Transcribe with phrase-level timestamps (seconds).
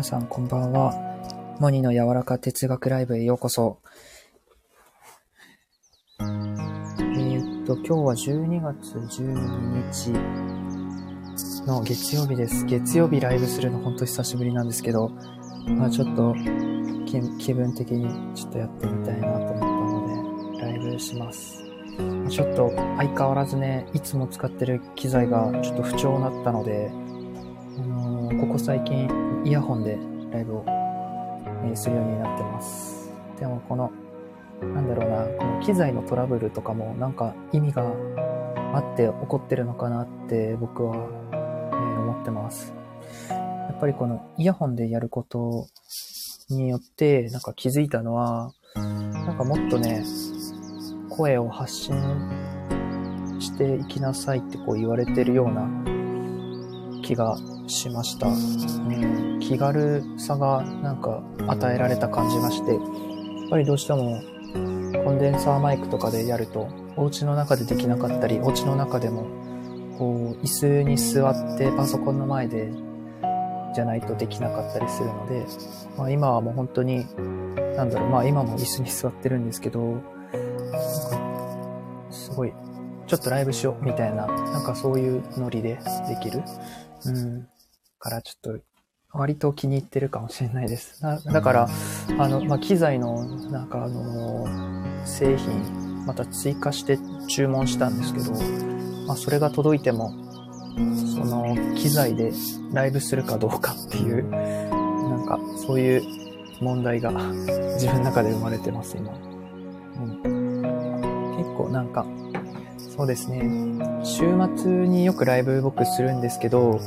[0.00, 0.94] 皆さんこんばんは。
[1.60, 3.82] モニの柔らか哲学ライブへようこそ。
[6.18, 12.64] えー、っと、今日は12月12日の月曜日です。
[12.64, 15.10] 月曜日ライブするのほんと久しぶりなんですけど、
[15.68, 16.34] まあちょっと
[17.38, 21.62] 気分的にちょっとやってみたいなと思ったので、ライブします。
[22.30, 29.98] ちょっと相変わらずね、いつも使ってる機材がちょっと不調になったので、あのーここ最近イヤホンで
[30.30, 30.64] ライブを、
[31.64, 33.10] えするようになってます。
[33.38, 33.90] でもこの、
[34.60, 37.82] なんだろうな、この機材のトラブルとかもなんか意味が
[38.74, 40.96] あって起こってるのかなって僕は、
[41.72, 42.74] え思ってます。
[43.30, 45.68] やっぱりこのイヤホンでやること
[46.50, 50.04] によってなんか気づいたのは、なんかもっとね、
[51.08, 51.94] 声を発信
[53.40, 55.99] していきなさいってこう言われてるような
[57.10, 58.28] 気がしました。
[58.28, 62.80] うん、気軽さがなんか与えられた感じがして、やっ
[63.50, 64.22] ぱりどうしても
[65.04, 69.24] コンデンサーマイクとかでやると、お家の中でできなかったり、お家の中でも
[69.98, 72.70] こう椅子に座ってパソコンの前で
[73.74, 75.44] じゃないとできなかったりするので、
[75.98, 77.06] まあ今はもう本当に、
[77.76, 80.00] なんだろう、まあ今も椅子に座ってるんですけど、
[82.12, 82.52] すごい、
[83.08, 86.44] ちょっとライブしようみたいな、なんかそういうノリでできる。
[87.06, 87.48] うん。
[87.98, 88.60] からちょっと、
[89.12, 91.02] 割と気に入ってるかもしれないです。
[91.02, 91.68] なだから、
[92.18, 94.46] あの、まあ、機材の、なんかあの、
[95.04, 98.32] 製品、また追加して注文したんですけど、
[99.06, 100.10] まあ、それが届いても、
[101.14, 102.32] その、機材で
[102.72, 106.02] ライブするかどうかっていう、なんか、そういう
[106.60, 109.12] 問題が自分の中で生まれてます、今。
[109.12, 109.16] う
[110.06, 110.22] ん。
[111.36, 112.06] 結構なんか、
[113.00, 113.40] そうですね。
[114.04, 114.24] 週
[114.58, 116.78] 末によくライブ僕するんですけど、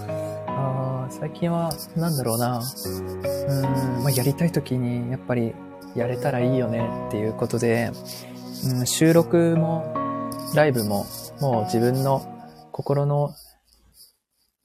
[0.46, 2.62] あ最近は、なんだろうな、
[3.48, 5.56] うん、まあ、やりたい時にやっぱり
[5.96, 7.90] やれたらいいよねっていうことで、
[8.64, 9.92] うん、収録も
[10.54, 11.08] ライブも
[11.42, 12.22] もう自分の
[12.72, 13.34] 心の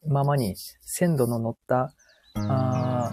[0.06, 1.94] ままに鮮度の乗った
[2.34, 3.10] あ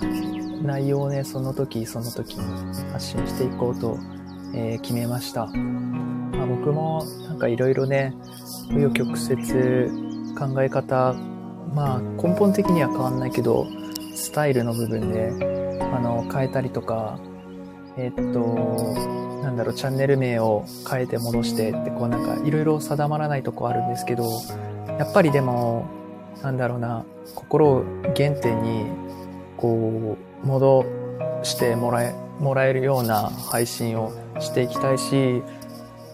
[0.62, 3.98] 内容をね、その時その時に発信していこうと、
[4.54, 5.48] えー決めました。
[6.46, 8.14] 僕もなんかいろいろね、
[8.70, 11.14] 紆余曲折考え方、
[11.74, 13.68] まあ根本的には変わんないけど、
[14.16, 15.32] スタイルの部分で、
[15.94, 17.20] あの、変えたりとか、
[17.98, 18.96] えっと、
[19.44, 24.24] なんだろう、チャンネル名を変えて戻してって、こうなんかいろいろ定まらないとこあるんですけど、
[25.00, 25.86] やっぱりでも、
[26.42, 27.06] なんだろうな、
[27.36, 27.84] 心を
[28.16, 28.86] 原点に、
[29.58, 30.86] こう、戻
[31.44, 35.42] してもらえ、もらえるような配信をしていきたいし、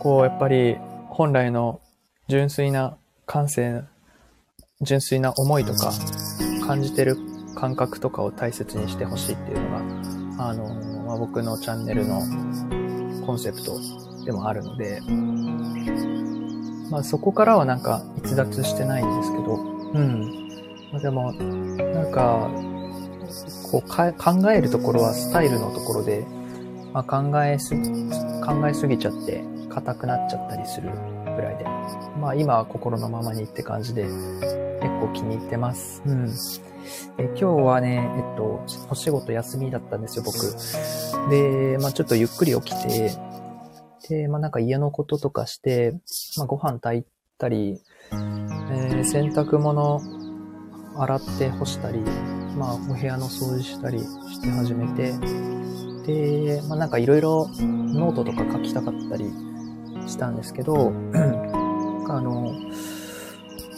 [0.01, 0.77] こう、やっぱり
[1.09, 1.79] 本来の
[2.27, 2.97] 純粋な
[3.27, 3.83] 感性、
[4.81, 5.91] 純粋な思いとか、
[6.65, 7.17] 感じてる
[7.53, 9.69] 感覚とかを大切にしてほしいっていうの
[10.37, 10.73] が、あの、
[11.05, 12.19] まあ、僕のチャンネルの
[13.27, 13.79] コンセプト
[14.25, 15.01] でもあるので、
[16.89, 20.49] まあそこからはなんか逸脱してないんですけど、うん。
[20.91, 22.49] まあ、でも、なんか、
[23.71, 26.25] こうか考えるところはスタイルのところで、
[26.91, 27.75] まあ、考えす、
[28.43, 31.65] 考えすぎちゃって硬くなっちゃったりするぐらいで。
[32.19, 34.15] まあ今は心のままにって感じで結
[34.99, 36.03] 構気に入ってます。
[36.05, 36.25] うん。
[37.17, 40.37] で今日はね、えっと、お仕事休みだったんですよ、僕。
[41.29, 43.11] で、まあちょっとゆっくり起きて、
[44.09, 45.99] で、まあなんか家のこととかして、
[46.37, 47.79] まあご飯炊いたり、
[48.11, 50.01] えー洗濯物
[50.95, 51.99] 洗って干したり、
[52.57, 55.13] まあお部屋の掃除したりして始めて、
[56.05, 59.31] で、まあなんかいろいろノートとか書きたかったり
[60.07, 60.93] したんですけど、
[62.09, 62.53] あの、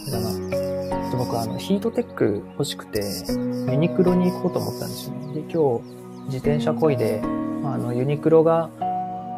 [0.04, 3.02] あれだな、ちょ僕あのヒートテック欲しくて、
[3.70, 5.34] ユニクロに行こうと思ったんですよね。
[5.34, 5.84] で、今日
[6.25, 8.70] 自転車こいで、あのユニクロが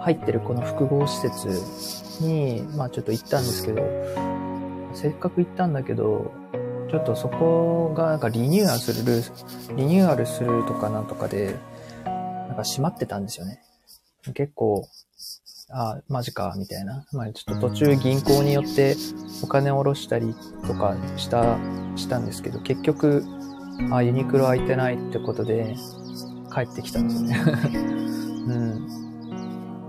[0.01, 3.83] 入ってるこの複合施設に、まあちょっと行ったんですけど、
[4.93, 6.31] せっかく行ったんだけど、
[6.89, 9.23] ちょっとそこがなんかリニューアルする、
[9.75, 11.55] リニューアルするとかなんとかで、
[12.05, 13.61] なんか閉まってたんですよね。
[14.33, 14.87] 結構、
[15.69, 17.05] あマジか、みたいな。
[17.11, 18.95] まあちょっと途中銀行によって
[19.43, 20.35] お金を下ろしたり
[20.67, 21.57] とかした、
[21.95, 23.23] したんですけど、結局、
[23.91, 25.75] あユニクロ空いてないってことで、
[26.53, 27.37] 帰ってきたんですよね。
[28.47, 28.53] う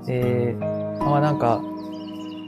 [0.02, 0.04] ん。
[0.06, 0.56] で、
[1.00, 1.62] まあなんか、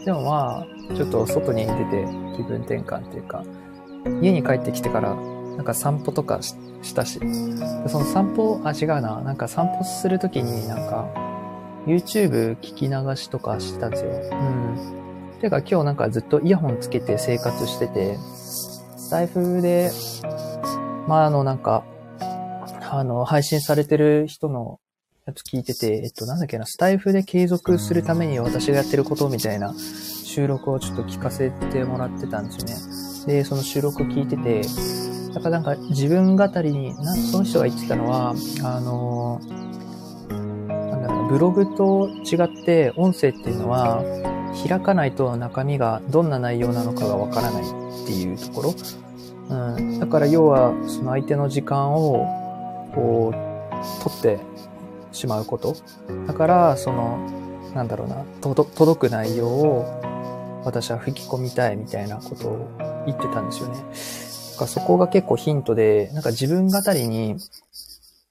[0.05, 3.45] でもまあ、ちょっと外に出て気分転換っていうか、
[4.23, 5.15] 家に帰ってきてから、
[5.57, 7.21] なんか散歩とかしたし、
[7.87, 11.07] その散歩、あ、違うな、なんか散歩するときになんか、
[11.87, 14.11] YouTube 聞き流しとかしてたんですよ。
[14.11, 15.39] うん。
[15.41, 18.17] てか今日なんかずっとイヤホンつけて生活してて、
[19.09, 19.91] 財布で、
[21.07, 21.85] まああのなんか、
[22.91, 24.81] あの、配信されてる人の
[25.27, 29.75] やつ聞いてて、えっと、なんだっけな、スタイフで継続するために私がやってることみたいな
[30.25, 33.35] 収録をちょっと聞かせてもらってたんですよね。
[33.35, 34.63] で、その収録聞いてて、
[35.35, 38.35] やっぱなんか自分語りに、なその人が言ってたのは、
[38.65, 39.58] あの、なんだろう
[41.29, 44.03] ブログと違って音声っていうのは、
[44.67, 48.75] 開かないと中身がどんな内容なのかがわからないっていうところ。
[49.51, 50.01] うん。
[50.01, 52.27] だから要は、その相手の時間を、
[52.95, 54.39] こう、取って
[55.13, 55.77] しまうこと。
[56.27, 57.19] だから、その、
[57.75, 59.85] なんだろうな、届く内容を
[60.65, 62.69] 私は吹き込みたいみたいなことを
[63.07, 63.75] 言ってたんですよね。
[63.75, 63.81] だ
[64.59, 67.37] からそこが結構ヒントで、なんか自分語りに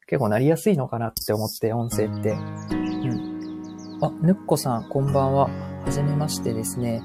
[0.07, 2.29] 結構なりやすいのかなって思って、音声って。
[2.29, 3.99] うん。
[4.01, 5.49] あ、ぬっこさん、こんばんは。
[5.83, 7.01] はじめましてですね。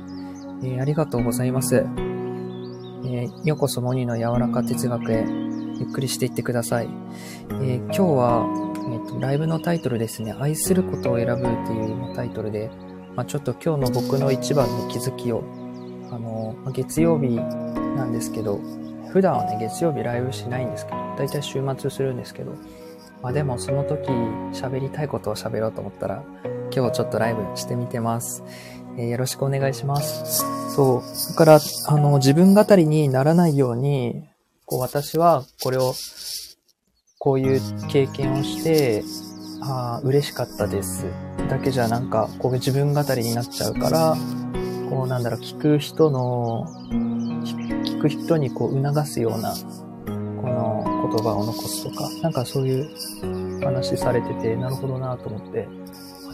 [0.63, 1.79] えー、ありがとうございます。
[1.79, 5.25] えー、ようこそモニの柔らか哲学へ、
[5.81, 6.89] ゆっくりしていってください。
[7.51, 8.47] えー、今日は、
[8.93, 12.71] えっ、ー、と、ライブのタイトルですね、愛することを選ぶっていうタイトルで、
[13.17, 15.43] まあ、ちょっと今日の僕の一番の気づきを、
[16.13, 18.61] あの、月曜日なんですけど、
[19.13, 22.55] 普段はね、月曜日ライブしないんですけど、だいたい週末するんですけど、
[23.23, 24.09] まあでもその時
[24.53, 26.25] 喋りたいことを喋ろうと思ったら、
[26.75, 28.43] 今日ちょっとライブしてみてます。
[28.99, 30.45] えー、よろしくお願いします。
[30.75, 31.29] そう。
[31.31, 34.29] だから、あの、自分語りにならないように、
[34.67, 35.95] こう私はこれを
[37.19, 39.05] こういう経験をして、
[39.61, 41.07] ああ、嬉しかったです。
[41.49, 44.17] だけじゃなんか、こう自分語りになっちゃうから、
[44.91, 46.67] こうなんだろう、聞く人の、
[47.85, 49.55] 聞く人にこう促すような、
[51.15, 52.91] 言葉を残すとか、なんかそういう
[53.63, 55.69] 話されてて、なるほどなと思って、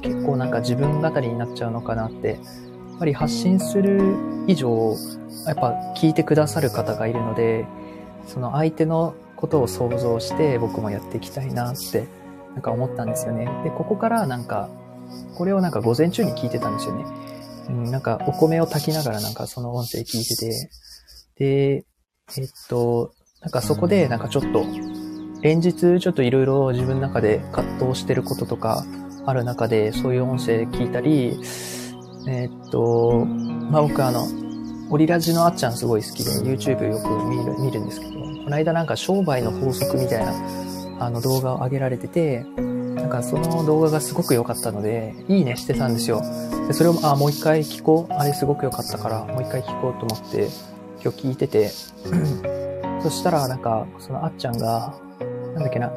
[0.03, 4.17] 結構なんか自分語りになっちゃうのかなって、やっぱり発信する
[4.47, 4.97] 以上、
[5.47, 7.67] やっぱ聞いてくださる方がいるので、
[8.27, 12.07] その相手のことを想像して僕もやっていきたいなって
[12.53, 13.49] なんか思ったんですよね。
[13.65, 14.69] で、ここからなんか、
[15.37, 17.05] これをなんか午前中に聞いてたんですよね。
[17.69, 20.71] うん、なんかお米を炊きながらなんかその音声聞いてて、
[21.37, 21.87] で、
[22.37, 24.64] えっと、なんかそこでなんかちょっと、
[25.43, 28.85] 連日ちょっといろいろ自分の中で葛藤してることとか
[29.25, 31.38] ある中でそういう音声聞いたり、
[32.26, 33.25] えっと、
[33.70, 34.26] まあ僕あの、
[34.90, 38.19] オリラジのあっちゃんすごい好きで YouTube よく見る見るんですけど、こ
[38.50, 40.32] の間なんか商売の法則みたいな
[40.99, 42.44] あの動画を上げられてて、
[42.96, 46.23] なんかその動画がすごく良かったので、いいねしてたんですよ。
[46.67, 48.12] でそれを、あ、もう一回聞こう。
[48.12, 50.49] あれすごく良かったから、もう一回聞こうと思って、
[51.02, 51.70] 今日聞いてて、
[53.00, 54.95] そしたらなんか、そのあっちゃんが、
[55.55, 55.93] なんだっけな、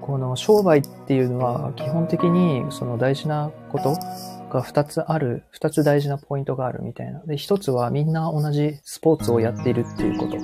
[0.00, 3.94] この商売っていうのは基本的にその大事なこと
[4.52, 7.20] が2つある、2つ大事なポイントがあるみたいな。
[7.20, 10.36] で、1つはみんな同じスポーツをやっているっていうこと。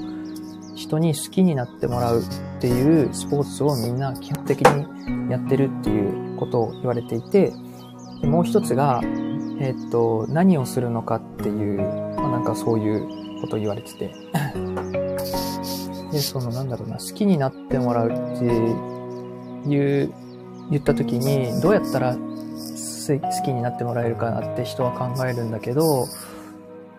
[0.76, 2.24] 人に好きになってもらうっ
[2.60, 7.52] ていうスポーツをみんな基本的にやってるっていうことを言われていて、
[8.22, 9.00] もう一つが、
[9.60, 11.78] えっと、何をするのかっていう、
[12.16, 14.14] まあ、なんかそういうことを言われてて。
[16.12, 20.12] で、そのなんだろうな、好きになってもらうっていう、
[20.70, 26.06] 言った時に、どうやったら好きになってもらえるかなって人は考えるんだけど、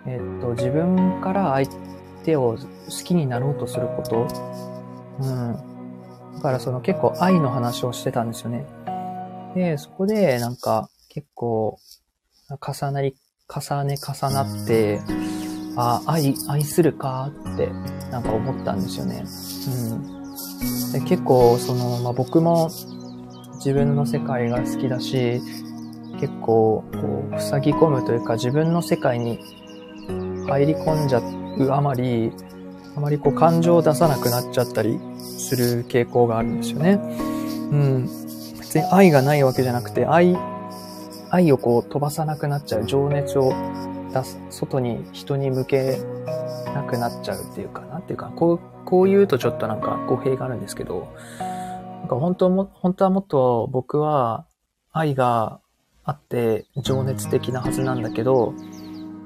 [0.05, 1.69] えっと、自分から相
[2.23, 4.27] 手を好きになろうとすること。
[5.21, 5.69] うん。
[6.35, 8.65] だからその結構愛の話をしてたんですよね。
[9.55, 11.77] で、そこでなんか結構
[12.49, 13.15] 重なり、
[13.47, 15.01] 重ね重なって、
[15.79, 17.69] あ、愛、愛するかって
[18.11, 19.23] なんか思ったんですよね。
[19.67, 20.91] うん。
[20.91, 22.69] で結構その、まあ、僕も
[23.55, 25.41] 自分の世界が好きだし、
[26.19, 29.39] 結構こう塞ぎ込むというか自分の世界に
[30.47, 32.33] 入り込んじゃうあまり、
[32.97, 36.99] あまりこう感情を出さなくなっちゃったりする傾向があるんですよね。
[37.71, 38.09] うん。
[38.59, 40.37] 別に愛がないわけじゃなくて、愛、
[41.29, 42.85] 愛をこう飛ばさなくなっちゃう。
[42.85, 43.53] 情熱を
[44.13, 45.99] 出す、外に人に向け
[46.73, 51.07] なくなっちゃうっていうかなっていうか、こう、こう言うとちょっとなんか語弊があるんですけど、
[51.39, 54.45] なんか本当も、本当はもっと僕は
[54.91, 55.59] 愛が
[56.03, 58.53] あって情熱的なはずなんだけど、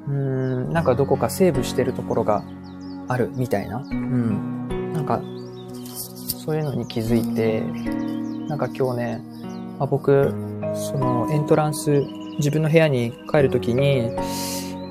[0.08, 2.44] うーん、なんかどこかセーブしてるところが
[3.08, 3.78] あるみたいな。
[3.78, 4.92] うん。
[4.94, 5.22] なんか、
[5.86, 7.62] そういうのに気づいて、
[8.50, 9.22] なんか今日ね、
[9.80, 10.34] まあ、僕、
[10.76, 12.06] そのエントランス、
[12.38, 14.12] 自分の部屋に帰るときに、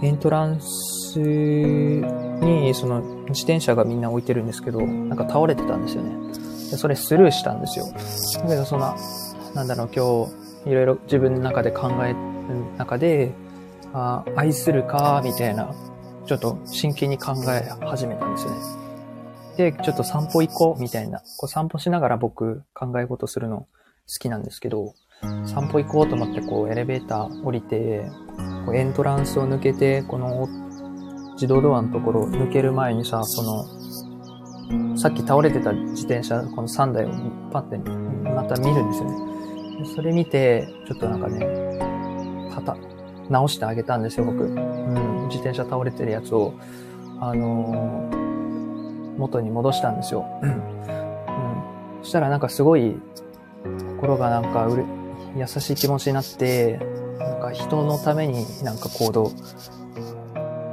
[0.02, 6.10] エントランスに、その自転車がみんな置いてるんですけど、なんか倒れてたんですよね。
[6.70, 7.86] でそれスルーしたんですよ。
[8.42, 8.94] だけどその、
[9.54, 10.26] なんだろう、今
[10.64, 12.16] 日、いろいろ自分の中で考える
[12.78, 13.32] 中で、
[13.92, 15.72] あ愛するか、みたいな、
[16.26, 18.56] ちょっと真剣に考え始めたんですよね。
[19.56, 21.20] で、ちょっと散歩行こうみたいな。
[21.36, 23.66] こう散歩しながら僕考え事するの好
[24.18, 24.94] きなんですけど、
[25.46, 28.06] 散歩行こうと思ってこうエレベーター降りて、
[28.66, 30.48] こうエントランスを抜けて、この
[31.34, 37.10] 自動ドアのところを抜ける前にさ、その、さっき倒れてた自転車、この3台を
[37.50, 37.78] パッて
[38.30, 39.84] また見るんですよね。
[39.94, 42.76] それ見て、ちょっとなんかね、たた、
[43.28, 44.44] 直してあげたんですよ、僕。
[44.44, 46.54] うん、自転車倒れてるやつを、
[47.20, 50.26] あのー、元に戻したんですよ。
[50.42, 50.62] うん。
[52.02, 52.96] そしたらなんかすごい、
[53.96, 54.84] 心がなんかうれ、
[55.36, 56.78] 優しい気持ちになって、
[57.18, 59.32] なんか人のためになんか行動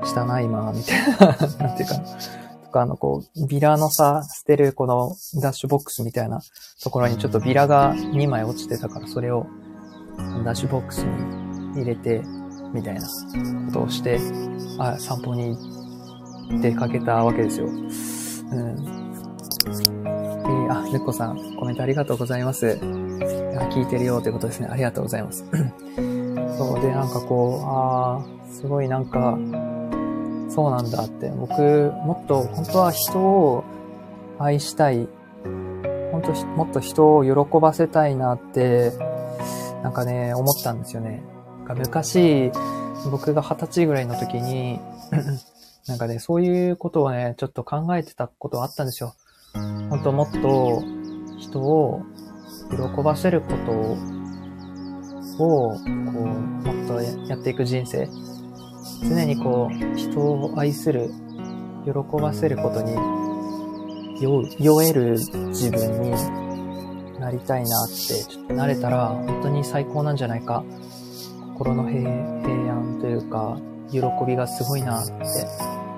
[0.03, 1.95] したな、今、みたいな、なんていうか。
[2.65, 6.41] とか、あの、こう、ビラのさ、捨てるこのダッシュボックスみたいな
[6.83, 9.47] ところにちょっとビラが2枚落ちてたから、それを
[10.43, 12.21] ダッシュボックスに入れて、
[12.73, 13.01] みたいな
[13.67, 14.19] ことをして、
[14.77, 15.57] あ、散歩に
[16.61, 17.67] 出かけたわけですよ。
[17.67, 17.79] うん。
[19.69, 22.79] えー、あ、ぬっこさん、コメントありがとうございます。
[23.67, 24.67] 聞いてるよということですね。
[24.69, 25.45] ありがとうございます。
[26.57, 29.37] そうで、なんかこう、ああ、すごいなんか、
[30.49, 31.29] そうなんだって。
[31.29, 33.63] 僕、もっと本当は人を
[34.39, 35.07] 愛したい。
[36.11, 38.91] 本当もっと人を喜ばせたいなって、
[39.83, 41.23] なんかね、思ったんですよね。
[41.59, 42.51] なんか昔、
[43.11, 44.79] 僕が二十歳ぐらいの時に、
[45.87, 49.13] なんかね、そういうことをね、ちょっと考えてたことあったんですよ。
[49.89, 50.83] 本当もっと
[51.39, 52.03] 人を
[52.71, 53.97] 喜ばせることを、
[55.37, 58.07] こう、もっとやっていく人生。
[59.01, 61.09] 常にこう、人を愛する、
[61.85, 62.95] 喜ばせることに、
[64.21, 66.11] 酔える自分に
[67.19, 70.63] なりたいなって、ちょっとなれたら、本当に最高なんじゃないか。
[71.57, 73.57] 心の平平安というか、
[73.91, 75.13] 喜びがすごいなって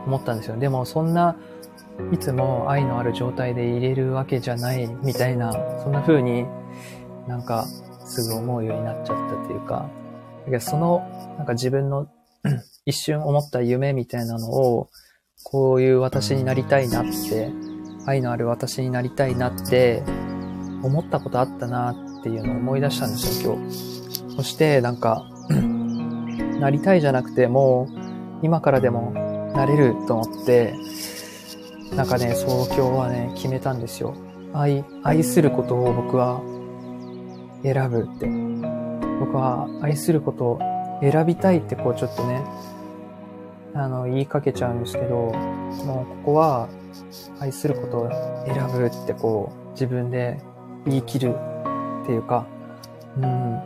[0.06, 0.58] 思ったんですよ。
[0.58, 1.36] でも、そんな、
[2.12, 6.46] いつも愛のある状態で入れるわけじゃないみたいな、そんな風に
[7.28, 7.66] なんか
[8.06, 9.90] すぐ思うようになっちゃったというか、
[10.60, 11.00] その、
[11.38, 12.08] なんか自分の
[12.86, 14.90] 一瞬思った夢みたいなのを、
[15.44, 17.52] こういう私になりたいなって、
[18.06, 20.04] 愛のある私になりたいなって
[20.84, 24.36] 思ったことあったなっていうのを思い出したんですよ、今日。
[24.36, 25.24] そしてなんか
[26.60, 29.12] なりたいじゃなくて、もう今からでも
[29.56, 30.74] なれると思って、
[31.96, 34.16] なんかね、そう今日はね、決めたんですよ。
[34.54, 36.42] 愛、愛することを僕は
[37.64, 38.28] 選ぶって。
[39.20, 40.60] 僕は愛することを
[41.02, 42.44] 選びたいってこうちょっとね、
[43.74, 45.16] あの、言いかけちゃうんですけど、
[45.86, 46.70] もうここは
[47.40, 48.10] 愛することを
[48.46, 50.40] 選ぶってこう自分で
[50.86, 51.36] 言い切る
[52.04, 52.48] っていうか、
[53.18, 53.62] うん。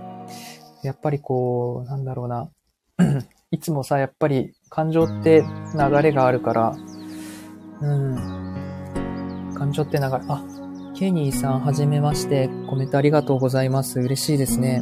[0.82, 2.50] やっぱりこう、なんだろうな。
[3.52, 5.44] いつもさ、やっぱり感情って
[5.78, 6.76] 流れがあるから、
[7.82, 9.54] うん。
[9.58, 10.44] 感情って流れ、あ、
[10.96, 12.50] ケニーさん、はじめまして。
[12.70, 14.00] コメントありがとうございます。
[14.00, 14.82] 嬉しいですね。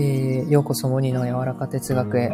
[0.00, 2.32] えー、ようこそモニの柔らか哲学へ。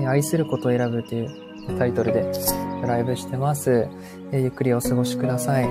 [0.00, 2.30] え愛することを選ぶというタイトルで
[2.86, 3.88] ライブしてます。
[4.32, 5.68] えー、ゆっくりお過ごしください。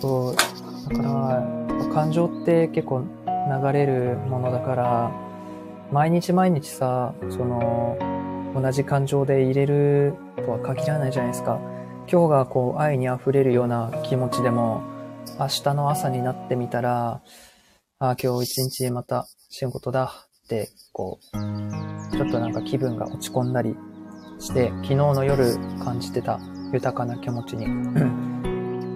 [0.00, 5.10] そう、だから、感情って結構流れるものだから、
[5.92, 7.96] 毎日毎日さ、その、
[8.54, 11.60] 同じ感情で入れるとは限らないじゃないですか。
[12.10, 14.82] 今日がこう愛に溢れるような気持ちでも、
[15.38, 17.22] 明日の朝になってみたら、
[17.98, 20.12] ああ、今日一日また仕事だ
[20.44, 23.76] って、こう、ちょっとなんか気分が落ち込んだり
[24.38, 26.38] して、昨日の夜感じてた
[26.72, 27.64] 豊かな気持ちに、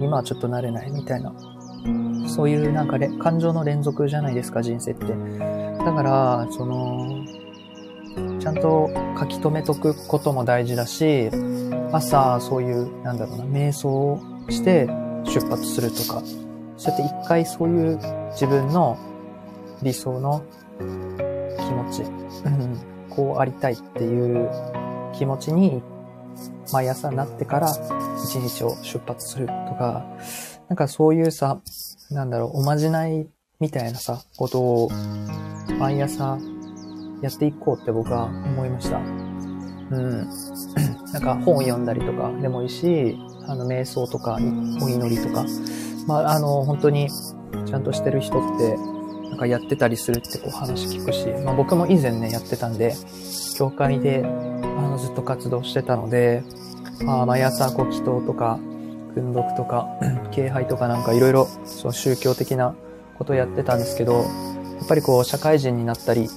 [0.01, 1.33] 今はちょっと慣れないみたいな、
[2.29, 5.07] そういうなんか感情の連続じゃないですか、人生って。
[5.79, 7.25] だから、その、
[8.39, 11.31] ちゃんと書き留めとくことも大事だし、
[11.93, 14.87] 朝そういう、なんだろうな、瞑想をして
[15.25, 16.23] 出発するとか、
[16.77, 17.99] そうやって一回そういう
[18.33, 18.97] 自分の
[19.83, 20.43] 理想の
[20.79, 22.81] 気持ち、うん、
[23.11, 24.49] こうありたいっていう
[25.13, 25.83] 気持ちに
[26.73, 27.71] 毎朝なってから
[28.23, 30.05] 一日を出発するとか、
[30.69, 31.61] なんかそういうさ、
[32.11, 33.27] なんだろう、おまじない
[33.61, 34.91] みたいなさ、ことを
[35.79, 36.39] 毎朝
[37.23, 38.99] やっていこうって僕は思いました。
[38.99, 40.29] うん。
[41.13, 45.45] なんか本を読んだりとかでもいいし、あの、瞑想とか、お祈りとか、
[46.07, 47.11] まあ、あの、本当に
[47.67, 48.77] ちゃんとしてる人って、
[49.29, 52.95] なんかやってたりするってこう話聞くし、まあ僕も以前ね、やってたんで、
[53.57, 56.43] 教会で、あの、ずっと活動してたので、
[57.05, 58.59] まあ、毎朝こう祈祷とか、
[59.15, 59.89] 訓読とか、
[60.31, 62.75] 敬拝とかなんかいろいろ、そう宗教的な
[63.17, 64.21] ことをやってたんですけど、や
[64.85, 66.29] っぱりこう、社会人になったり、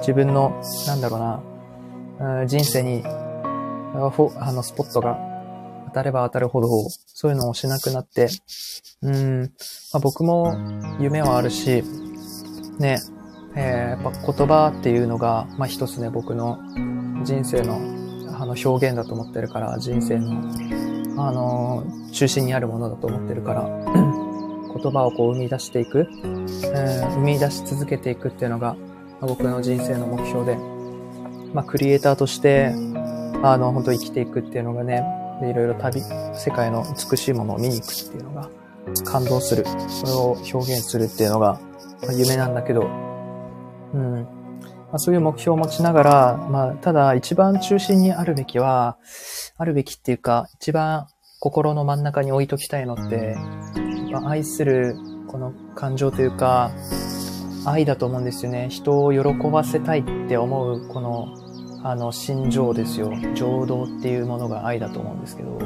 [0.00, 3.10] 自分の、なんだろうな、うん人生に、あ
[4.52, 5.18] の、スポットが
[5.88, 6.68] 当たれば当たるほど、
[7.06, 8.28] そういうのをしなくなって、
[9.02, 9.48] うん、ま
[9.94, 10.54] あ、僕も
[10.98, 11.82] 夢はあるし、
[12.78, 12.98] ね、
[13.56, 16.58] えー、やっぱ言葉っていうのが、まあ一つね、僕の
[17.24, 17.80] 人生の
[18.40, 20.30] あの表現だと思ってるから、人生の、
[21.22, 23.68] あのー、中心にあるものだと思ってるから、
[24.82, 28.76] 言葉をこう生み出していく、えー、生み出し続けていくっていうのが、
[29.26, 30.56] 僕の人生の目標で、
[31.52, 32.72] まあクリエイターとして、
[33.42, 35.04] あの、本当生きていくっていうのがね、
[35.42, 38.50] いろいろ旅、世界の美しいものを見に行くっていうのが、
[39.04, 39.64] 感動する。
[39.88, 41.60] それを表現するっていうのが、
[42.02, 42.82] まあ、夢なんだけど、
[43.94, 44.40] うん。
[44.90, 48.98] まあ、そういう目標を持ちながら、まあ、ただ一番中心にあるべきは、
[49.56, 51.06] あるべきっていうか、一番
[51.38, 53.36] 心の真ん中に置いときたいのって、
[54.26, 54.96] 愛する
[55.28, 56.72] この感情というか、
[57.64, 58.68] 愛だと思うんですよね。
[58.70, 61.34] 人を喜ばせたいって思う、この、
[61.82, 63.12] あの、心情ですよ。
[63.34, 65.58] 情動っていうものが愛だと思うんですけど、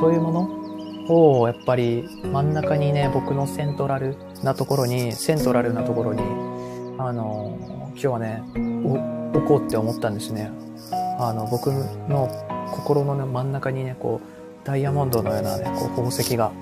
[0.00, 6.22] そういうものを、やっぱり真ん中にね、僕のセントラルなところに、セントラルなところに、
[6.98, 7.56] あの、
[7.92, 8.42] 今日はね、
[9.34, 10.50] 置こうって思ったんですね。
[11.18, 11.68] あの、僕
[12.08, 12.28] の
[12.72, 16.52] 心の、ね、真ん中にね、こう、ダイヤモンドのようなね、こう、宝石が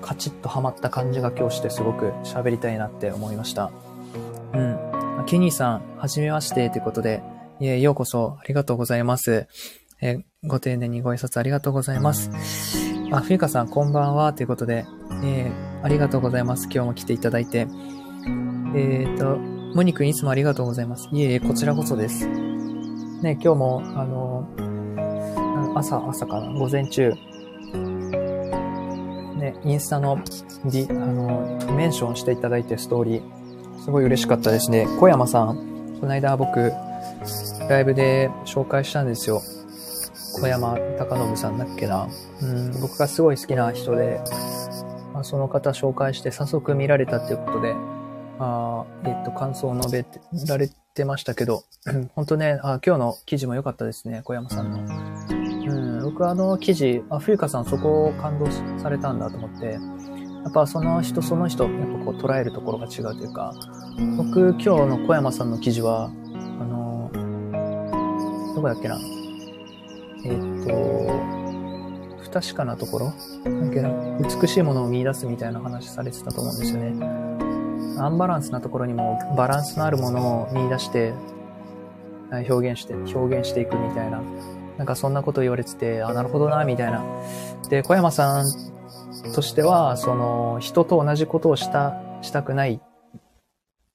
[0.00, 3.70] カチッとはまった感じが今日してすごく喋りたいなって思いました。
[4.54, 5.24] うん。
[5.26, 7.22] ケニーさん、はじめましてということで、
[7.60, 9.48] いえ、ようこそありがとうございます。
[10.00, 12.30] えご丁寧にご挨拶ありがとうございます。
[13.10, 14.84] あ、ふゆかさん、こんばんはということで、
[15.22, 16.64] えー、ありがとうございます。
[16.64, 17.60] 今日も来ていただいて。
[17.60, 19.38] えっ、ー、と、
[19.74, 21.08] モニ君いつもありがとうございます。
[21.12, 22.26] いえいえ、こちらこそです。
[22.28, 24.46] ね、今日も、あの、
[25.74, 27.12] 朝、朝かな、午前中、
[29.36, 33.43] ね、インスタの、あの、メンションしていただいてストーリー、
[33.84, 34.86] すごい嬉しかったですね。
[34.98, 36.72] 小山さん、この間僕、
[37.68, 39.42] ライブで紹介したんですよ。
[40.40, 42.08] 小山隆信さんだっけな。
[42.40, 44.22] うん、僕がすごい好きな人で、
[45.12, 47.74] まあ、その方紹介して早速見られたっていうことで、
[48.38, 50.06] あえっと、感想を述べ
[50.48, 51.64] られてましたけど、
[52.14, 54.78] 本当ねあ、今日の記事も良かったですね、小山さんの。
[54.78, 58.46] うん、僕はあの記事、あ、冬香さんそこを感動
[58.78, 59.78] されたんだと思って、
[60.44, 63.54] やっぱその人その人、やっぱこう捉えるところが違うというか、
[64.16, 66.10] 僕今日の小山さんの記事は、
[66.60, 67.10] あの、
[68.54, 68.98] どこだっけな？
[70.24, 70.32] えっ
[70.66, 71.10] と、
[72.22, 73.50] 不確かなところ？
[73.50, 76.94] なんけな美しいものを見出すみたいな話されてたと思うんですよね。
[77.98, 81.14] アンバランスなところにもバランスのあるものを見出して
[82.30, 84.20] 表現して、表現していくみたいな、
[84.78, 87.02] なんかそんなこと言われてて、あ、なるほどな、みたいな。
[87.70, 88.44] で、小山さん
[89.34, 92.80] としては、その、人と同じことをした、したくない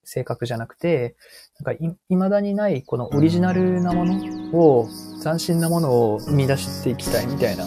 [0.03, 1.15] 性格じゃなくて、
[1.60, 4.88] なんかい、未だにないこのオリジナルなものを、
[5.21, 7.65] 斬新なものを生み出していきたいみたいな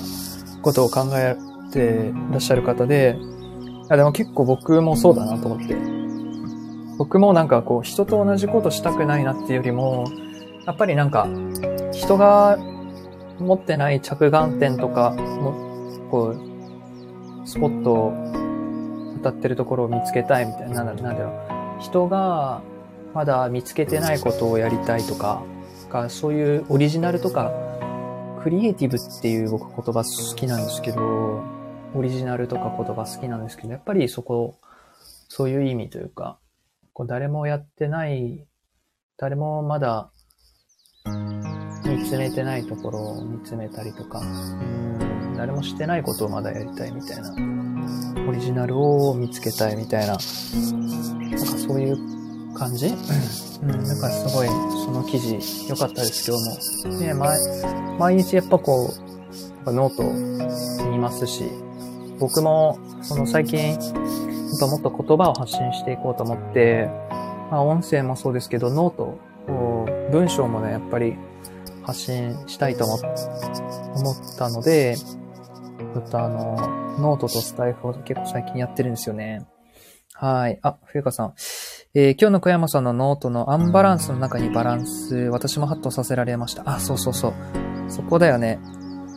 [0.63, 1.37] ことを考え
[1.73, 3.17] てらっしゃる方で、
[3.89, 5.77] あでも結構僕もそうだなと思って。
[6.99, 10.05] 僕もなんかこう人と同じことしたくないなっていうよりも、
[10.67, 11.29] やっぱりなんか
[11.93, 12.59] 人が
[13.39, 16.52] 持ってない着眼点とかも、こう、
[17.45, 18.13] スポットを
[19.23, 21.31] 当たってるところを見つけたいみたいな、なんだろ
[21.79, 21.83] う。
[21.83, 22.63] 人が
[23.15, 25.43] まだ見つけてないことをやりたいとか、
[25.91, 27.53] かそういうオリジナルとか、
[28.43, 31.43] クリエイティブっていう僕言葉好きなんですけど、
[31.95, 34.59] オリジナルとか言葉好きなんですけど、やっぱりそこ、
[35.29, 36.39] そういう意味というか、
[36.93, 38.47] こう誰もやってない、
[39.19, 40.11] 誰もまだ
[41.85, 44.25] 見つめてないところを見つめたりとか、う
[44.99, 45.02] ん
[45.43, 47.35] 誰もしてないことをまだやりたいみたいな、
[48.29, 52.87] オリジナルを見つけたいみたいな、なんかそういう感じ？
[52.87, 56.97] うん、なんかすごい、その記事良かったです、今日も。
[57.01, 57.41] ね、毎、
[57.99, 58.95] 毎日やっぱこ
[59.67, 60.05] う、ノート
[60.89, 61.51] 見ますし、
[62.21, 63.77] 僕も、その最近、
[64.61, 66.89] ともっと言葉を発信していこうと思って、
[67.51, 69.19] まあ、音声もそうですけど、ノート
[69.53, 71.17] を、文章もね、やっぱり
[71.83, 73.01] 発信したいと思っ
[74.39, 74.95] たので、
[75.93, 76.57] ちょっとあの、
[76.99, 79.47] ノートとスタイフを結構最近やってるんですよね。
[80.15, 80.59] はい。
[80.63, 81.35] あ、冬香さん。
[81.95, 86.63] えー、今日の小山さんのノートのアンバランスの中にバランス、私もハッとさせられました。
[86.67, 87.35] あ、そうそうそう。
[87.89, 88.59] そこだよね。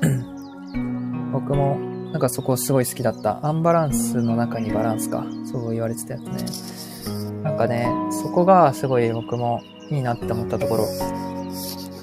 [1.32, 1.78] 僕も
[2.12, 3.46] なんかそこすごい好きだった。
[3.46, 5.26] アンバランスの中にバランスか。
[5.46, 7.44] そう言われてたやつね。
[7.44, 10.88] なんかね、そこがすごい僕もいいなって思ったところ。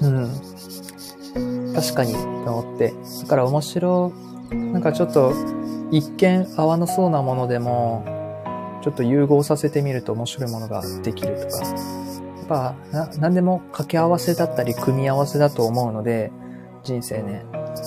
[0.01, 1.73] うん。
[1.73, 2.93] 確かに、と思って。
[3.21, 4.13] だから面白、
[4.53, 5.33] なんかちょっと、
[5.91, 8.03] 一見合わなそうなものでも、
[8.83, 11.63] ちょっと融合させてみると面白いものができるとか。
[11.63, 11.73] や
[12.43, 16.31] っぱ、な、なんでも掛け合わせだったり組み合わせだと思うので、
[16.83, 17.45] 人生ね。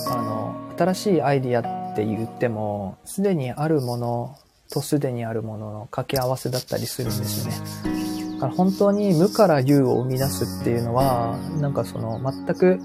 [0.09, 4.37] あの、新しいアイディアって言っても、すでにあるもの
[4.70, 8.37] とすでにあるものの掛け合わせだったりするんですよね。
[8.37, 12.81] だから本当に無から有を生み出すっていうのは、なんかその全く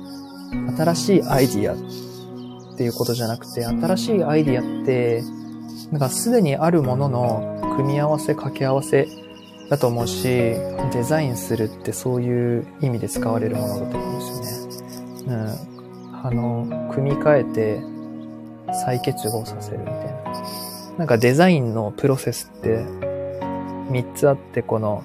[0.78, 2.11] 新しいアイディア
[2.74, 5.24] っていうことじゃなくて、新しいアイディアって、
[5.92, 9.08] なんかすでにあるものの組み合わせ、掛け合わせ
[9.70, 10.24] だと思うし、
[10.94, 15.34] デザインするってそういう意味で使われるものだと思うんですよね。
[15.34, 16.16] うん。
[16.24, 17.82] あの、組み替えて
[18.86, 20.12] 再結合させるみたいな。
[20.98, 22.78] なんかデザインのプロセスって
[23.90, 25.04] 3つあって、この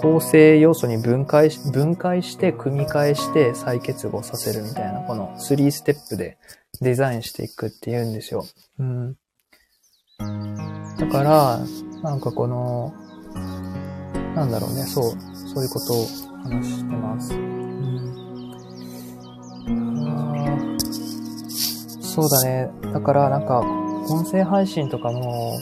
[0.00, 6.38] 構成要素に分解し、分解して組み替えして再結合させるみたいな、この3ステップで
[6.80, 8.44] デザインしていくって言うんですよ。
[8.78, 9.16] うん。
[10.98, 11.60] だから、
[12.02, 12.92] なんかこの、
[14.34, 15.04] なんだろうね、そう、
[15.48, 16.06] そういうことを
[16.44, 17.34] 話してます。
[17.34, 17.38] う
[19.72, 20.76] ん、
[22.00, 22.70] そうだね。
[22.92, 23.60] だからなんか、
[24.08, 25.58] 音声配信とかも、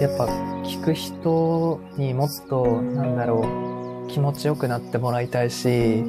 [0.00, 0.26] やっぱ
[0.64, 6.04] 聞く人にもっと、なんだろう、気持ちよくなってもらいたいし、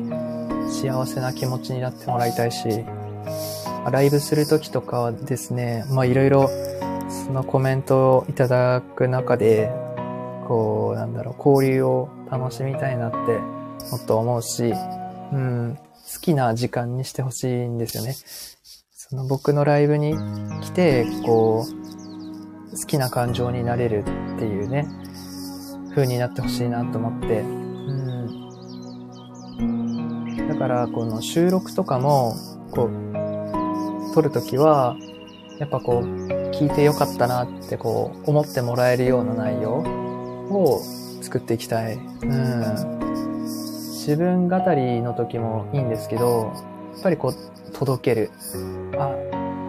[0.70, 2.84] 幸せな気持ちになってもらいたいし、
[3.92, 6.50] ライブするときとかはですね、まあいろいろ
[7.10, 9.72] そのコメントをいただく中で、
[10.48, 14.74] こう、なんだろう、交流を楽しみたいなってもっと思うし、
[15.32, 15.78] うん、
[16.14, 18.16] 好きな時間にしてほしいんですよね。
[18.92, 20.16] その僕のライブに
[20.62, 21.97] 来て、こう、
[22.72, 24.04] 好きな感情になれるっ
[24.38, 24.88] ていうね、
[25.90, 27.44] 風になってほしいなと思って、う
[29.64, 30.48] ん。
[30.48, 32.36] だから、この収録とかも、
[32.72, 34.96] こう、撮るときは、
[35.60, 36.06] やっぱこう、
[36.52, 40.82] 聞いてよかったなってこう、思ってもらえるような内容を
[41.22, 41.96] 作っていきたい。
[41.96, 42.98] うん。
[43.44, 46.54] 自分語りの時もいいんですけど、
[46.94, 48.32] やっぱりこう、届ける。
[48.98, 49.14] あ、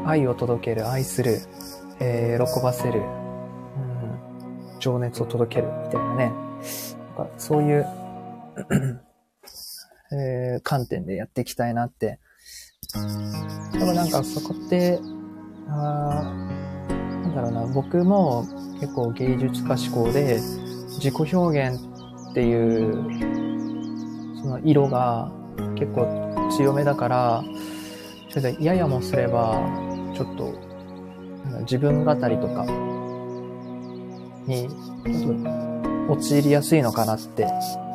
[0.07, 1.41] 愛を届ける、愛する。
[2.01, 6.33] えー、喜ばせる、うん、情熱を届けるみたいなね。
[7.17, 7.87] なんかそういう
[10.11, 12.19] えー、観点でやっていきたいなって。
[13.73, 14.99] でもなんかそこって、
[15.69, 16.33] あ
[17.23, 18.47] なんだろうな、僕も
[18.81, 20.39] 結構芸術家思考で
[21.01, 21.79] 自己表現
[22.31, 22.93] っていう
[24.41, 25.31] その色が
[25.75, 27.45] 結構強めだから、
[28.31, 29.61] それでややもすれば
[30.15, 30.68] ちょっと
[31.61, 32.65] 自分語りとか
[34.47, 34.69] に
[36.09, 37.47] 陥りやすいのかなって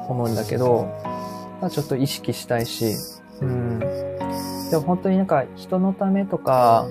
[0.08, 0.86] 思うんだけど、
[1.62, 2.96] まあ、ちょっと意識したいし、
[3.42, 3.80] うん。
[3.80, 6.88] でも本当になんか人のためとか、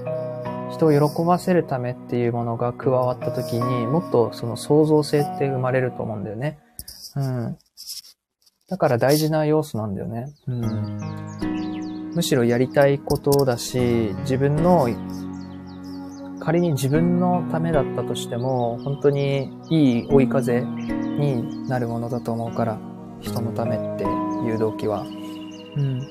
[0.70, 6.58] 人を喜ばせるためっていうものが加わった時にもっとその創造性って生まれると思うんだよね。
[7.16, 7.58] うん。
[8.68, 10.32] だから大事な要素なんだよね。
[10.46, 12.12] うん。
[12.14, 14.88] むしろやりたいことだし、自分の
[16.44, 22.80] 仮に自分のためだったとしても、本当にいい追い風になるものだと思うから、
[23.20, 25.06] 人のためっていう動機は。
[25.76, 26.02] うん。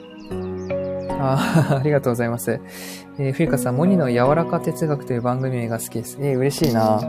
[1.20, 2.62] あ ありがとうございます。
[3.20, 6.17] えー、冬香さん、モニの柔らか哲学という番組名が好きです。
[6.22, 7.02] えー、嬉しいな。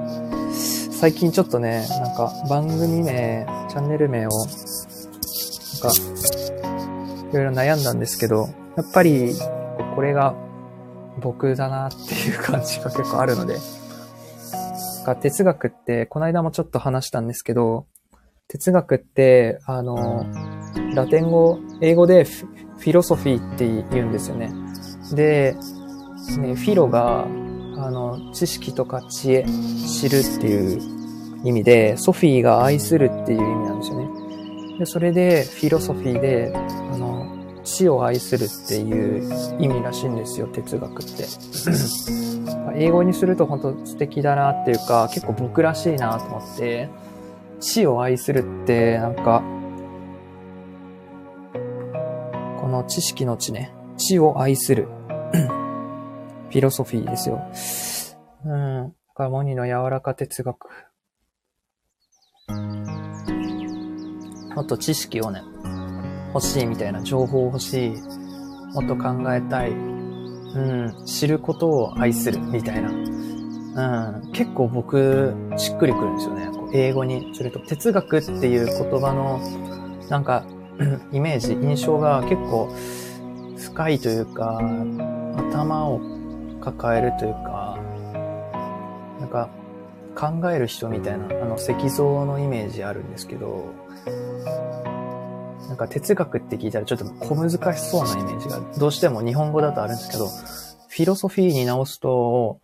[0.51, 4.47] 最近ちょっとね、なんか番組名、チャンネル名を、なん
[5.81, 5.93] か、
[7.31, 9.33] いろいろ悩んだんですけど、やっぱり、
[9.95, 10.35] これが
[11.21, 13.57] 僕だなっていう感じが結構あるので。
[15.21, 17.87] 哲学って、この間もちょっと話したんですけど、
[18.49, 20.27] 哲学って、あの、
[20.95, 24.53] ラテン語、英語でフィロソフィーって言うんですよね。
[25.15, 25.57] で、
[26.39, 30.81] ね、フィロが、あの、知識とか知恵、知るっていう
[31.45, 34.79] 意味で、ソフィーが愛するっていう意味なんですよね。
[34.79, 37.12] で、それで、フィロソフィーで、あの、
[37.65, 39.23] 死を愛するっていう
[39.61, 41.27] 意味らしいんですよ、哲学って。
[42.75, 46.89] 英語にすると本当素敵だなっていうか、結構僕らしいなと思って、
[47.61, 49.43] 死を愛するってなんか、
[52.61, 54.89] この知識の知ね、知を愛する。
[56.51, 57.43] フィロソフィーですよ。
[58.45, 58.89] うん。
[58.89, 60.69] だからモニの柔らか哲学。
[64.55, 65.43] もっと知識をね、
[66.35, 67.91] 欲しいみたいな情報欲しい。
[68.73, 69.71] もっと考えたい。
[69.71, 71.07] うん。
[71.07, 72.91] 知ることを愛するみたいな。
[72.91, 74.33] うん。
[74.33, 76.49] 結構僕、しっくりくるんですよね。
[76.53, 77.59] こう英語にすると。
[77.61, 79.41] 哲学っていう言葉の、
[80.09, 80.45] なんか、
[81.13, 82.75] イメージ、印象が結構
[83.57, 84.61] 深いというか、
[85.51, 86.01] 頭を
[86.61, 87.79] 抱えるというか、
[89.21, 89.49] なんか、
[90.15, 93.73] 考える人みたいな、あの、石像のイメージあるんですけど、
[95.73, 102.61] なんか哲学って聞いたらちょっと小難しそうなイメージがどうしても日本語だとあるんですけど、フィロソフィーに直すと、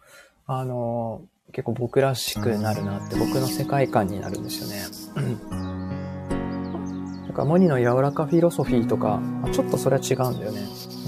[0.47, 4.85] あの、結構僕らしくなるなって、僕の世界観になるんですよね。
[7.29, 10.61] だから、モニの柔らかフィロソフィーとか、ちょっとそれは違うんだよね。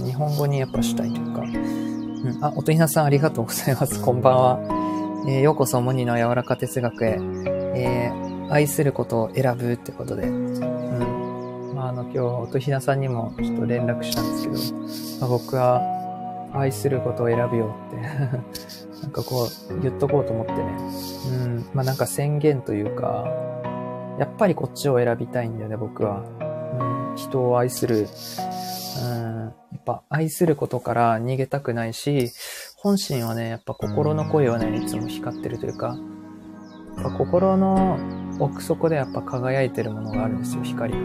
[0.03, 1.43] 日本語にやっぱしたいというか。
[1.43, 4.01] うん、あ、音ひなさんありがとうございます。
[4.01, 4.59] こんばんは。
[5.29, 7.19] えー、ようこそモニの柔らか哲学へ。
[7.75, 10.23] えー、愛することを選ぶってことで。
[10.23, 11.10] うん。
[11.93, 17.97] の、今日、音ひなさんにもちょっと連絡したんですけど、まあ、僕は愛することを選ぶよって
[19.03, 20.61] なんかこう、言っとこうと思ってね。
[21.45, 21.67] うん。
[21.73, 23.25] まあなんか宣言というか、
[24.19, 26.23] やっぱりこっちを選びたいんだよね、僕は。
[27.11, 27.17] うん。
[27.17, 28.09] 人を愛する。
[29.03, 29.45] うん。
[29.45, 32.31] やっぱ愛することから逃げたくないし、
[32.77, 35.97] 本心はね、やっぱ心の声はね、いつも光ってるというか、
[36.97, 37.99] やっぱ心の
[38.39, 40.99] 奥底でやっぱ輝いてるものがあるんですよ、光が。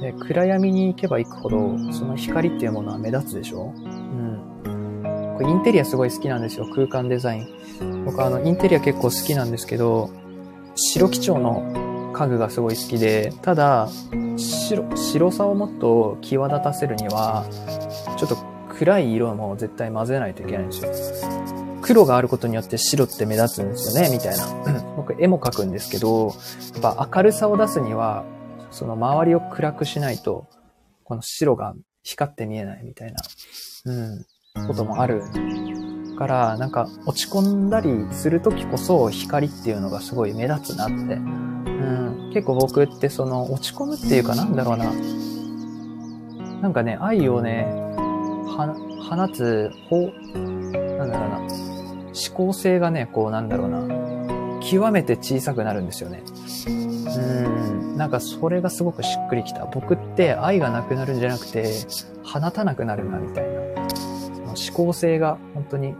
[0.00, 3.72] で、暗闇に行けば行くほど、その光っていうものは目立つでしょ？
[3.76, 4.40] うん。
[5.42, 6.66] インテリアすごい好きなんですよ。
[6.74, 8.04] 空間デザイン。
[8.04, 10.10] 僕あの、インテリア結構好きなんですけど、
[10.74, 13.88] 白基調の家具がすごい好きで、ただ、
[14.36, 17.46] 白、白さをもっと際立たせるには、
[18.16, 18.36] ちょっと
[18.78, 20.90] 暗い色も絶対混ぜないといけないんですよ。
[21.82, 24.46] 黒があることによって白って目立つんですよね、みたいな。
[24.96, 26.34] 僕絵も描くんですけど、
[26.82, 28.24] やっぱ明るさを出すには、
[28.70, 30.46] その周りを暗くしないと、
[31.04, 33.16] この白が光って見えないみたいな。
[33.86, 34.26] うん。
[34.66, 35.22] こともある
[36.18, 40.94] から、なんか落ち込んだりするときこそ光っていうのがすごい目立つなって。
[40.94, 42.30] うん。
[42.32, 44.92] 結構僕ってその落ち込むっていうかなんだろうな。
[46.60, 47.66] なんかね、愛をね、
[48.46, 51.38] 放つ方、なんだろうな。
[51.38, 53.82] 思考性がね、こうなんだろうな。
[54.60, 56.22] 極めて小さくなるんですよね。
[56.66, 57.79] うん。
[58.00, 59.66] なんかそれがすごくしっくりきた。
[59.66, 61.70] 僕って愛がなくなるんじゃなくて、
[62.24, 63.60] 放たなくなるな、みたいな。
[63.60, 65.94] 思考性が本当に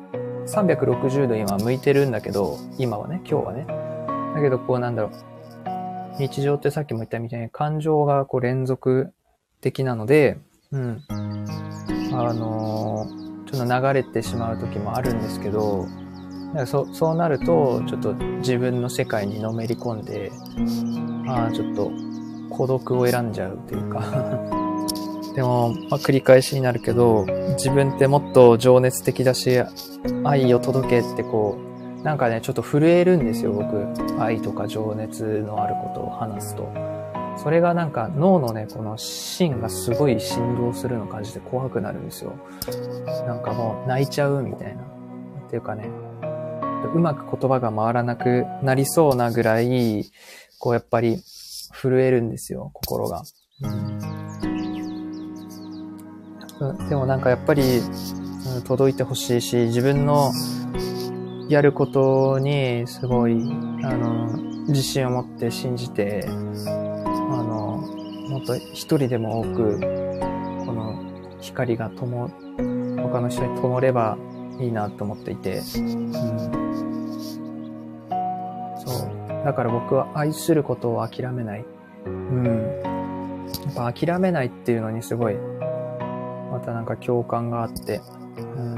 [0.47, 3.67] 360度今向いてるんだけど、今はね、今日はね。
[4.35, 5.13] だけどこうなんだろう。
[6.19, 9.13] 日常ってさっきも言ったみたいに感情がこう連続
[9.61, 10.39] 的なので、
[10.73, 11.05] うん。
[11.11, 15.87] あのー、ちょっと流れてしまう時もあるんですけど、
[16.65, 20.33] そそうなると、ちょっと自分の世界にのめり込んで、
[21.31, 21.91] ああ、ちょっと
[22.51, 24.03] 孤独を選んじゃうというか
[25.35, 29.63] でも、まあ、繰り返しになるけど、自分ってもっと情熱的だし、
[30.25, 31.57] 愛を届けってこ
[32.01, 33.87] う、なんかね、ちょっと震えるんですよ、僕。
[34.19, 36.69] 愛とか情熱のあることを話すと。
[37.37, 42.33] それがなんか脳のね、この芯がすごい振動するの感じで怖くなるんですよ。
[43.27, 44.83] なんかもう泣いちゃうみたいな。
[44.83, 45.89] っていうかね、
[46.95, 50.05] うまく言葉が回らなくなりそうなぐらい、
[50.61, 51.21] こうやっぱり
[51.73, 53.25] 震えるんですよ、心が。
[53.63, 54.01] うん
[56.89, 60.31] でもなんかやっぱり、うん、届いてほしいし、自分の
[61.49, 63.33] やることにすごい、
[63.83, 64.27] あの、
[64.69, 67.83] 自信を持って信じて、あの、
[68.29, 69.81] もっと一人でも多く、
[70.67, 71.03] この
[71.41, 72.31] 光が灯、
[73.03, 74.19] 他の人に灯れば
[74.61, 76.70] いいなと思っていて、うん、
[79.45, 81.65] だから僕は愛することを諦めない。
[82.07, 82.45] うん。
[82.45, 85.35] やっぱ諦めないっていうのにすごい
[86.51, 88.01] またなんか共感があって、
[88.37, 88.75] うん。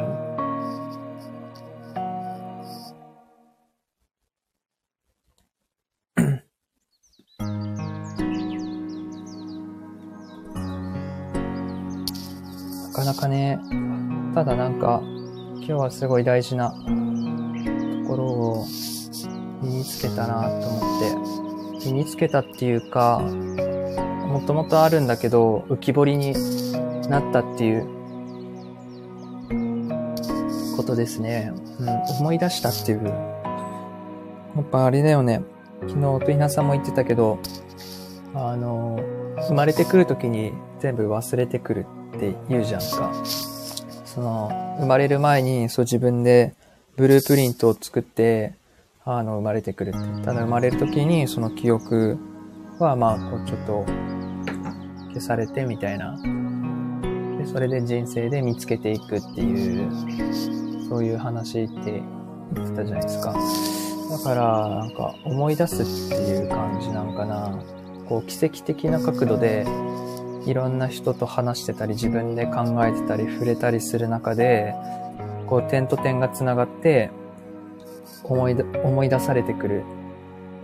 [12.92, 13.58] なかなかね、
[14.34, 15.00] ただなんか、
[15.56, 16.76] 今日はすごい大事なと
[18.08, 18.66] ころを
[19.82, 26.34] につけたなと思って、身につけたっていうか、もともとあるんだけど、浮き彫りに
[27.08, 27.86] なったっていう
[30.76, 31.52] ことですね。
[31.80, 31.88] うん、
[32.20, 33.04] 思い出したっていう。
[33.06, 35.42] やっぱあれだよね。
[35.88, 37.40] 昨日、とひなさんも言ってたけど、
[38.34, 39.00] あの、
[39.48, 43.12] 生まれてくるときに全部忘れてくるって言うじゃんか。
[44.04, 46.54] その、生まれる前にそう自分で
[46.96, 48.54] ブループリントを作って、
[49.04, 50.22] あの、生まれてくるって。
[50.22, 52.18] ただ生まれるときにその記憶
[52.78, 53.84] はまあ、こうちょっと
[55.08, 56.16] 消されてみたいな
[57.42, 59.90] で、それで人生で見つけていくっていう、
[60.88, 62.02] そういう話って
[62.54, 63.34] 言ってたじゃないですか。
[64.10, 67.58] だから、なんか思い出すっていう感じなんかな。
[68.08, 69.66] こう、奇跡的な角度で、
[70.46, 74.74] いろんな人と話してたり、自分で考えてたり、触れたりする中で、
[75.46, 77.10] こう、点と点が繋がって、
[78.24, 79.82] 思い、思い出されてくる、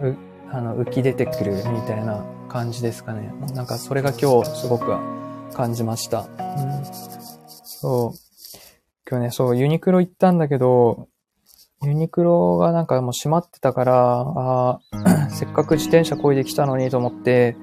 [0.02, 0.16] う、
[0.50, 3.32] あの、浮き出てくるみたいな感じですかね。
[3.54, 4.96] なんかそれが今日すごく
[5.54, 6.20] 感じました。
[6.20, 6.26] うん、
[7.64, 8.18] そう。
[9.10, 11.08] 今日ね、そう、ユニクロ行ったんだけど、
[11.82, 14.80] ユニクロがなんかもう閉まってたから、あ
[15.30, 17.56] せっかく自転車こいできたのにと思って、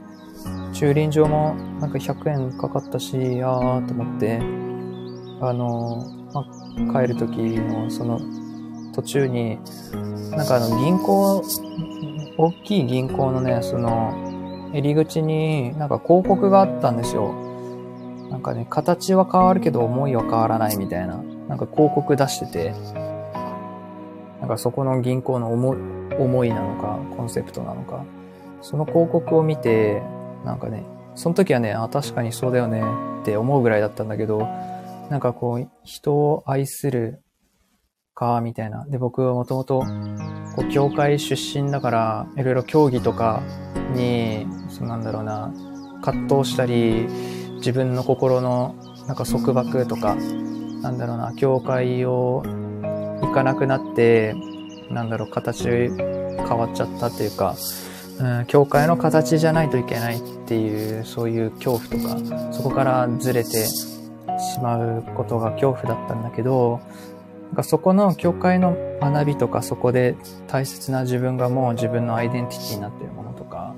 [0.73, 4.39] 駐輪場もなんか100円かかったし、あーと思って、
[5.41, 8.19] あの、まあ、帰る時のその
[8.95, 9.59] 途中に、
[10.31, 11.43] なんかあの銀行、
[12.37, 17.33] 大きい銀行のね、その入り口になんか広告があったんですよ。
[18.29, 21.17] なんかね、形は変わるけど思いは変わらないみたいな、
[21.49, 22.73] なんか広告出してて、
[24.39, 25.75] なんかそこの銀行の思
[26.17, 28.05] 思いなのか、コンセプトなのか、
[28.61, 30.01] その広告を見て、
[30.45, 30.83] なんかね、
[31.15, 32.81] その時はね、あ、確かにそうだよね
[33.21, 34.47] って思うぐらいだったんだけど、
[35.09, 37.21] なんかこう、人を愛する
[38.15, 38.85] か、みたいな。
[38.85, 39.83] で、僕はもともと、
[40.55, 43.43] こう、教会出身だから、いろいろ競技とか
[43.93, 45.53] に、そうなんだろうな、
[46.01, 47.07] 葛藤したり、
[47.57, 48.75] 自分の心の、
[49.05, 50.15] なんか束縛とか、
[50.81, 52.41] なんだろうな、教会を
[53.21, 54.33] 行かなくなって、
[54.89, 57.55] なんだろう、形変わっちゃったっていうか、
[58.19, 63.91] うん、教会の形じゃないといけないっていう、そういう恐怖とか、そこからずれてし
[64.61, 66.79] まうことが恐怖だったんだけど、
[67.47, 70.15] なんかそこの教会の学びとかそこで
[70.47, 73.75] 大切な自分がもう自分のアイデンティティになっているものとか、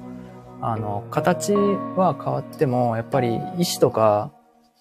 [0.62, 4.32] あの、形は変わっても、やっぱり意志とか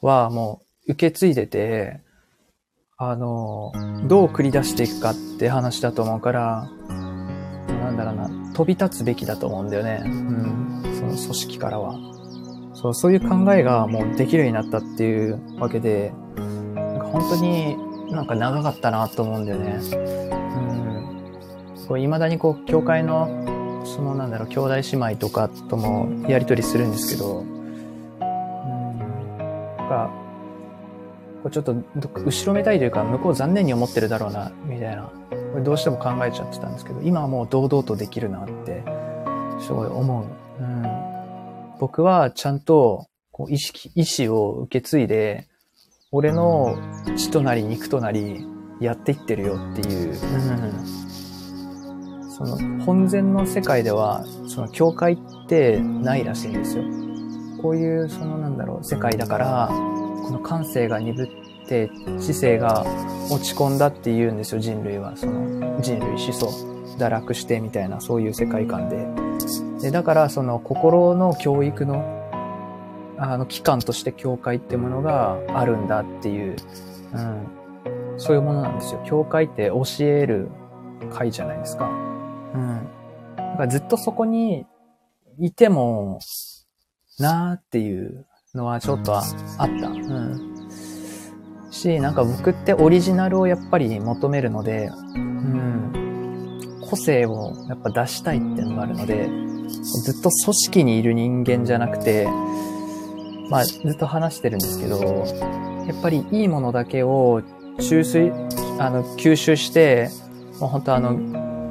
[0.01, 2.01] はもう受け継いでて、
[2.96, 3.72] あの、
[4.07, 10.03] どう繰り出していくかって話だと思うから、なんだろうな、飛び立つべきだと思うんだよね。
[10.05, 10.83] うん。
[10.94, 11.94] その組織からは。
[12.72, 16.14] そう、そういう考えがもうできるようになったっていうわけで、
[17.12, 17.77] 本当に
[18.11, 19.79] なんか長かったなと思うんだよね。
[19.81, 19.97] う
[21.83, 21.87] ん。
[21.88, 27.49] こう、未だにこう、教会の、そのなんだろう、兄弟姉妹とかともやりとりするんですけど、うん。
[28.19, 30.11] なんか、
[31.42, 31.75] こうちょっと
[32.25, 35.11] 後ろめたいというか、向こう残念に思ってるだろうな、みたいな。
[35.53, 38.83] これどうしても考えちゃってたんですけど、今はもう堂々とできるなって、
[39.61, 40.25] すごい思う。
[40.62, 40.83] うん。
[41.79, 45.47] 僕はちゃんと、こう、意識、意志を受け継いで、
[46.17, 46.79] 俺の
[47.15, 48.47] 血となり肉となり
[48.81, 50.21] やっていってるよっていう、うん、
[52.31, 56.85] その本然の世界では、その教会ってないらしいんですよ。
[57.61, 61.29] こういう、そのなんだろう、世界だから、この感性が鈍っ
[61.69, 62.87] て知性が
[63.31, 65.19] 落ち込んだって言うんですよ、人類は。
[65.19, 66.47] その人類思想、
[66.97, 69.07] 堕落してみたいな、そういう世界観で。
[69.83, 72.16] で、だからその心の教育の
[73.19, 76.57] あの、機関として教会ってものがあるんだっていう、
[77.15, 77.47] うん、
[78.19, 79.03] そういうものなんですよ。
[79.05, 80.49] 教会って教える
[81.13, 81.89] 会じゃないですか。
[82.55, 82.89] うん。
[83.37, 84.67] だからずっとそこに
[85.39, 86.19] いても、
[87.19, 89.25] なーっていうのはちょっとあっ
[89.57, 89.67] た。
[89.67, 90.57] うん。
[91.71, 95.93] し、なんか僕ってオリジナルをやっぱり求めるので、うん。
[96.83, 99.29] 個性をやっぱ出したいっていうのがあるので、
[99.69, 102.27] ずっと組織にいる人間じゃなくて、
[103.49, 105.27] まあ、ずっと話してるんですけど、
[105.87, 107.43] やっぱりいいものだけを
[107.79, 108.33] 抽水、
[108.81, 110.11] あの、吸収して、
[110.61, 111.13] もう本当あの、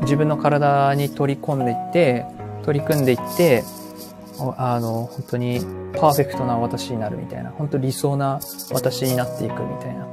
[0.02, 2.26] 自分の体に取り込んでいって、
[2.64, 3.64] 取り組んでいって、
[4.58, 5.60] あの、本当に
[5.94, 8.40] パーフェクトな私になるみたいな、本当理想な
[8.72, 10.06] 私になっていくみたいな。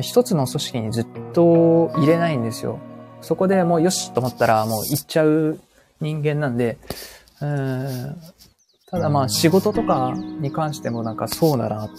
[0.00, 2.78] 一つの組織にずっと入れないんですよ。
[3.20, 5.58] そこでもうよしと思ったらもう行っちゃう
[6.00, 6.78] 人間なんで、
[7.40, 8.16] うん、
[8.94, 11.94] ただまあ仕事とかに関してもなんかそうだなって。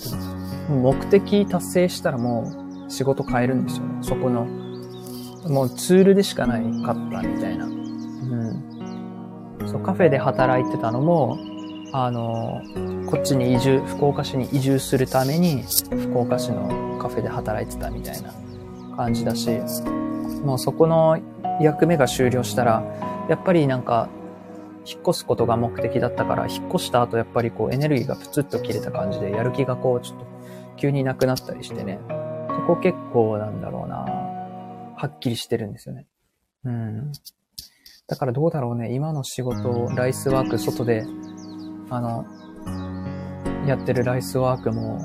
[0.69, 2.53] 目的達成したらも
[2.87, 3.97] う仕事変えるんですよね。
[4.01, 4.45] そこの、
[5.49, 7.65] もうツールでしかないかったみたいな。
[7.65, 9.67] うん。
[9.67, 11.37] そう、カフェで働いてたのも、
[11.91, 12.61] あの、
[13.07, 18.33] こっちに移住、福岡市に移住するために、福岡市のカフェで働いてたみたいな
[18.95, 19.49] 感じだし、
[20.45, 21.19] もうそこの
[21.59, 22.83] 役目が終了したら、
[23.27, 24.07] やっぱりなんか
[24.85, 30.25] 引っ越すことが目的だったから、引っ越した後やっぱりこうエネルギーがプツッと切れた感じで、やる気がこうちょっと
[30.77, 31.99] 急になくなったりしてね。
[32.49, 33.97] そこ結構なんだろうな
[34.97, 36.07] はっきりしてるんですよね。
[36.63, 37.11] うん。
[38.07, 38.93] だからどうだろうね。
[38.93, 41.03] 今の仕事、ライスワーク、外で、
[41.89, 42.25] あの、
[43.67, 44.99] やってるライスワークも、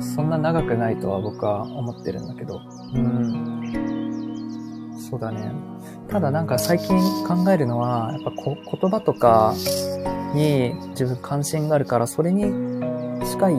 [0.00, 2.60] そんな長くないとは僕は思ってるんだけど。
[2.94, 3.51] うん。
[5.12, 5.52] そうだね。
[6.08, 6.96] ただなんか最近
[7.26, 9.54] 考えるのは、やっぱこ言葉とか
[10.32, 12.44] に自分関心があるから、それに
[13.22, 13.54] 近い、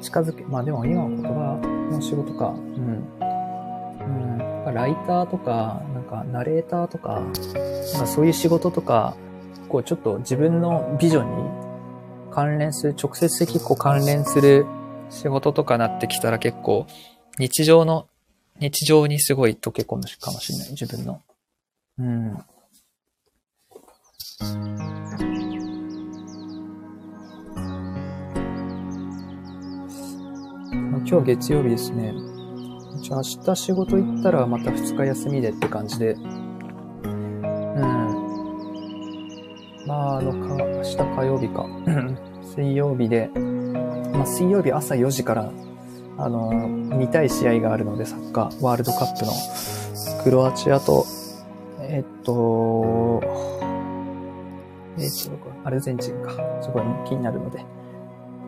[0.00, 2.50] 近づけ、まあでも今は言葉の仕事か。
[2.50, 3.04] うん。
[4.66, 4.74] うん。
[4.74, 9.16] ライターとか、なんかナレーターとか、なんかそういう仕事とか、
[9.68, 11.50] こうちょっと自分のビジョンに
[12.32, 14.66] 関連する、直接的こう関連する
[15.10, 16.86] 仕事とかなってきたら結構
[17.40, 18.06] 日常の、
[18.60, 21.22] 日常にすごい溶け込むかもしれない、自分の。
[21.98, 22.38] うん。
[31.06, 32.12] 今日月曜日ですね。
[33.00, 36.12] じゃあ明日仕事行ったらまた2日休みでって感じで。
[36.12, 37.82] うん。
[39.86, 41.66] まあ、あの、か、明日火曜日か。
[42.54, 43.28] 水曜日で、
[44.12, 45.52] まあ水曜日朝4時から
[46.18, 49.32] あの、見たい試合があるので、サッカー、ワールドカップの、
[50.24, 51.06] クロアチアと、
[51.80, 53.22] えっと、
[54.98, 55.30] えっと、
[55.64, 56.32] アルゼンチンか。
[56.60, 57.64] すごい気になるので、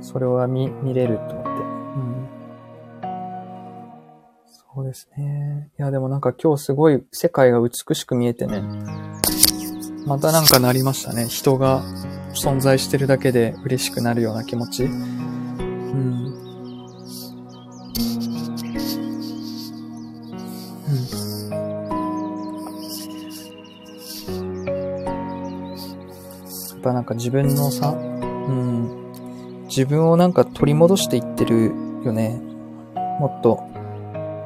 [0.00, 1.50] それは見、見れると思って。
[1.50, 1.54] う
[1.98, 2.28] ん。
[4.74, 5.70] そうですね。
[5.78, 8.62] いや、でもなんか今日すごい世界が美しく見えてね、
[10.06, 11.26] またなんかなりましたね。
[11.28, 11.82] 人が
[12.34, 14.88] 存在してるだけで嬉しくなるような気持ち。
[27.10, 29.12] か自分のさ、うん、
[29.66, 31.72] 自分をなんか取り戻していってる
[32.04, 32.40] よね。
[33.18, 33.60] もっと。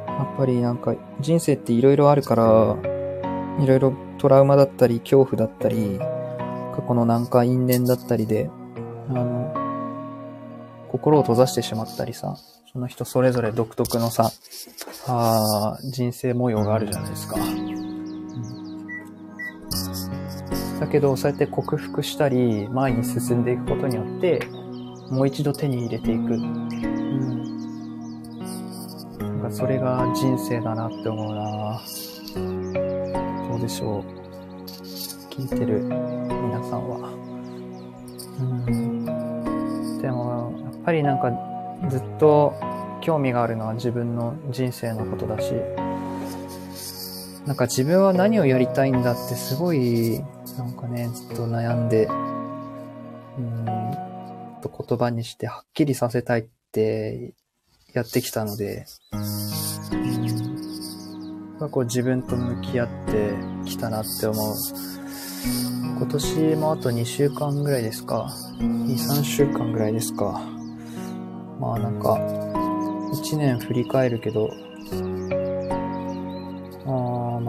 [0.07, 2.77] やっぱりなんか人生って色々あるから、
[3.61, 5.99] いろいろトラウマだったり、恐怖だったり、
[6.75, 8.51] 過去のなんか因縁だったりで、
[9.11, 9.55] あの、
[10.91, 12.37] 心を閉ざしてしまったりさ、
[12.73, 14.31] その人それぞれ独特のさ、
[15.07, 17.37] あ人生模様があるじゃないですか。
[20.81, 24.41] だけど、そうやって克服したり、前に進んでいくことによって、
[25.11, 26.35] もう一度手に入れていく。
[26.35, 26.69] うん。
[29.19, 31.81] なんかそれが人生だなって思うな
[33.49, 34.05] どうでしょう。
[35.31, 37.11] 聞いてる皆さんは。
[38.41, 39.05] うん。
[40.01, 41.33] でも、やっぱりなんか
[41.89, 42.55] ずっと
[43.01, 45.55] 興味があるのは自分の人生のことだし、
[47.47, 50.19] なんか自分は何をやりたいんだってすごい
[50.57, 53.67] なんかね、ずっと悩んで、うん、
[54.63, 57.35] と言葉にしてはっきりさせたいって
[57.93, 58.87] やってきたので、
[61.61, 63.35] うん、こう自分と向き合って
[63.67, 64.55] きたなって思う。
[65.97, 68.29] 今年もあと2週間ぐらいですか。
[68.59, 70.41] 2、3週間ぐらいですか。
[71.61, 72.15] まあなんか、
[73.13, 74.51] 1年振り返るけど、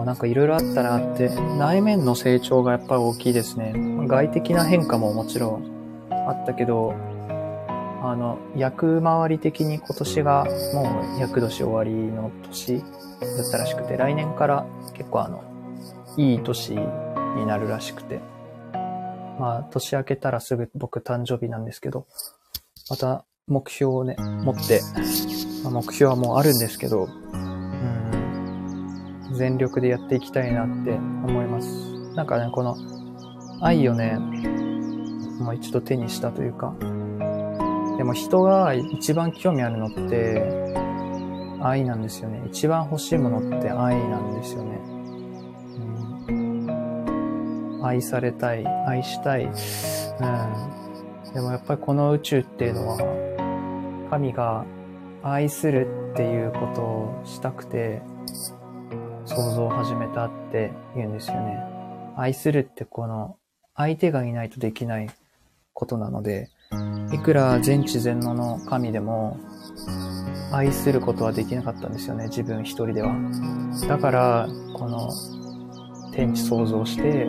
[0.06, 3.74] なんかいろいろあったなって、内面の成長がやっぱり大きいですね。
[4.08, 6.94] 外的な変化ももちろんあったけど、
[8.04, 15.44] あの、役回り的に今年がもう役年終わりの年だったらしくて、来年から結構あの、
[16.18, 18.20] いい年になるらしくて。
[19.40, 22.06] まあ、年明けたらすぐ僕誕生日なんですけど、
[22.90, 24.82] また目標をね、持って、
[25.64, 27.10] まあ、目標はもうあるんですけど、
[29.36, 31.68] 全力でやっていきたいなって思います。
[32.16, 32.76] なんかね、この
[33.62, 34.18] 愛をね、
[35.40, 36.74] もう一度手にしたというか、
[37.98, 40.76] でも人が一番興味あるのって
[41.62, 42.44] 愛なんですよね。
[42.48, 44.80] 一番欲しいものって愛なんですよね。
[46.30, 49.46] うん、愛されたい、愛したい。
[49.46, 49.52] うん。
[51.34, 52.98] でもやっぱりこの宇宙っていうのは、
[54.10, 54.66] 神が
[55.24, 58.02] 愛するっていうことをしたくて、
[59.36, 61.60] 想像を始めたって言うんですよね。
[62.16, 63.36] 愛するってこの
[63.76, 65.10] 相手がいないとできない
[65.74, 66.50] ことなので、
[67.12, 69.38] いくら全知全能の神でも
[70.52, 73.14] 愛することはできなかったんですよね、自分一人では。
[73.90, 75.12] だから、この
[76.14, 77.28] 天地創造して、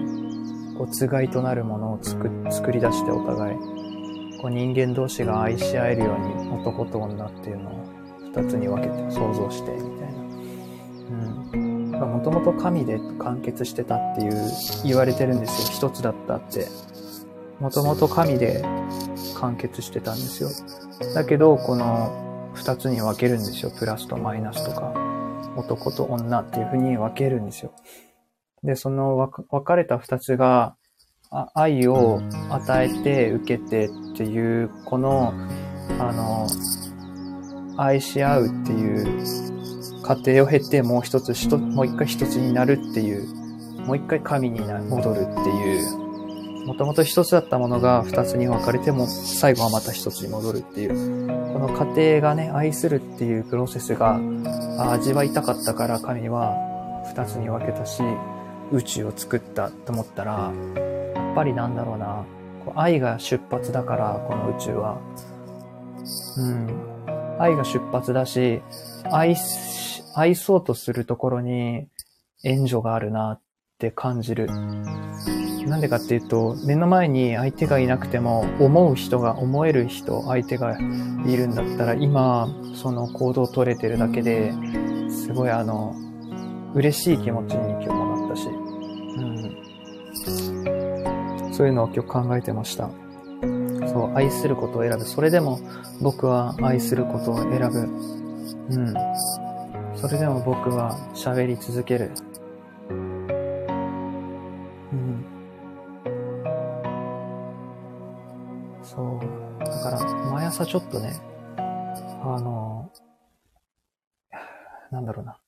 [0.79, 3.57] こう、つがいとなるものを作作り出してお互い、
[4.41, 7.85] こう人間同士が愛し合えるように男と女っていうのを
[8.33, 10.06] 二つに分けて想像して、みたいな。
[12.05, 14.35] もともと神で完結してたっていう
[14.85, 15.89] 言われてるんですよ。
[15.89, 16.67] 一つだったって。
[17.61, 18.63] もともと神で
[19.41, 20.51] 完結してたんですよ。
[21.15, 23.71] だけど、この二つに分けるんですよ。
[23.71, 24.93] プラスとマイナスとか、
[25.57, 27.73] 男と女っていう風に分けるんですよ。
[28.63, 29.17] で、その
[29.51, 30.77] 分かれた二つが、
[31.55, 32.21] 愛を
[32.51, 35.33] 与えて受けてっていう、この、
[35.99, 36.47] あの、
[37.77, 39.56] 愛し合うっていう
[40.07, 43.27] 過程を経てもう一つ、もう一回一つになるっていう、
[43.87, 54.21] もう一回神に戻るっていう、もともと一つだったものが二つに分かれても、最後はまた一つに戻るっていう、この過程がね、愛するっていうプロセスが
[54.93, 56.55] 味わいたかったから神は
[57.09, 58.03] 二つに分けたし、
[58.73, 60.53] 宇宙を作ったと思ったら、
[61.15, 62.25] やっぱりなんだろうな、
[62.75, 64.99] 愛が出発だから、この宇宙は。
[66.39, 66.97] うん。
[67.39, 68.63] 愛が出発だし、
[69.13, 69.37] 愛、
[70.19, 71.89] 愛そうとするところに
[72.43, 73.41] 援助があるなっ
[73.79, 74.47] て感じる。
[74.47, 80.79] なんでかっていうと、目の前に相手がいなくても、思う人が、思える人、相手が
[81.27, 84.55] いるんだったら、今、その行動を取れてるだけで、
[85.11, 85.95] すごいあの、
[86.73, 88.53] 嬉しい気持ちに今日もなったし、う
[91.51, 91.53] ん。
[91.53, 92.89] そういうのを今日考えてました。
[93.89, 95.05] そう、愛することを選ぶ。
[95.05, 95.61] それでも
[96.01, 97.81] 僕は愛することを選ぶ。
[98.71, 98.95] うん。
[100.07, 102.13] それでも僕は喋り続ける。
[102.89, 102.95] う
[104.95, 105.25] ん。
[108.85, 109.65] そう。
[109.65, 111.13] だから、毎朝ちょっとね、
[111.57, 112.93] あの、
[114.93, 115.41] なんだろうな。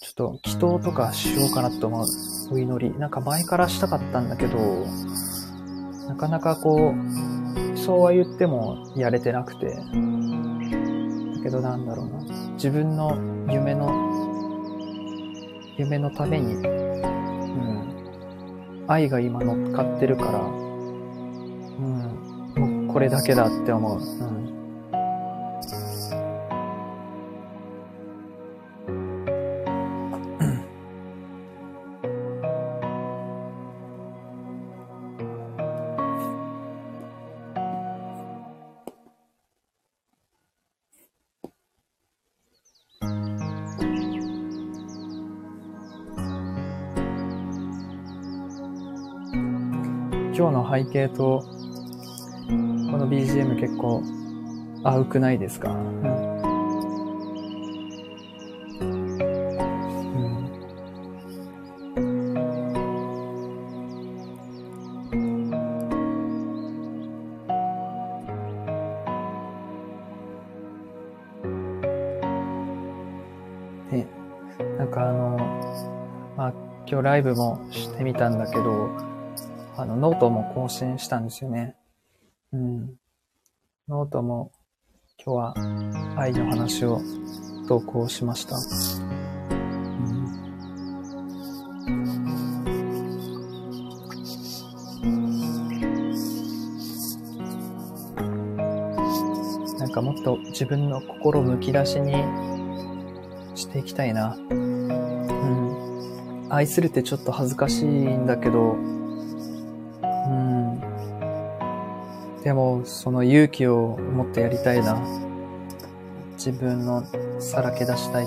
[0.00, 2.06] ちょっと祈祷とかしようかなと思う。
[2.52, 2.98] お祈り。
[2.98, 4.56] なんか前からしたかったんだけど、
[6.08, 9.76] なかなかこう、そうは言ってもやれてなくて。
[11.42, 12.22] けどなんだろうな。
[12.54, 13.18] 自分の
[13.50, 13.90] 夢の、
[15.76, 16.64] 夢のために、うん。
[18.88, 20.44] 愛が今乗っかってるから、うん。
[22.86, 23.98] もうこれだけだって思う。
[23.98, 24.41] うん。
[50.72, 51.46] 背景と、こ
[52.96, 54.02] の BGM 結構、
[54.82, 56.02] 合うくないですか、うん。
[71.42, 71.82] うん。
[73.90, 74.06] で、
[74.78, 75.36] なんかあの、
[76.38, 76.50] あ、
[76.86, 79.11] 今日ライブもしてみたんだけど、
[79.82, 81.74] あの、ノートも更新したんですよね。
[82.52, 82.94] うん。
[83.88, 84.52] ノートも
[85.18, 85.54] 今日は
[86.16, 87.00] 愛の話を
[87.66, 88.54] 投稿しました。
[88.56, 89.22] うん
[99.78, 102.12] なんかもっと自分の心むき出しに
[103.56, 104.36] していきたいな。
[104.36, 106.46] うん。
[106.50, 108.76] 愛するってちょっと恥ずかしいんだけど、
[112.42, 115.00] でも、その勇気を持ってやりたいな。
[116.32, 117.04] 自分の
[117.40, 118.26] さらけ出したい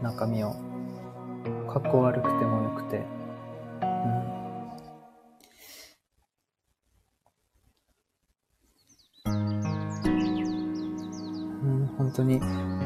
[0.00, 0.52] 中身を。
[1.68, 3.04] かっこ悪くてもよくて。
[9.26, 9.40] うん。
[11.62, 12.40] うん、本当に。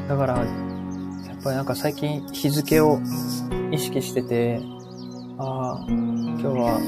[0.07, 0.47] だから、やっ
[1.43, 2.99] ぱりなんか最近日付を
[3.71, 4.59] 意識してて、
[5.37, 6.79] ああ、今日は